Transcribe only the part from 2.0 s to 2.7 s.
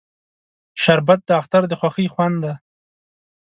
خوند دی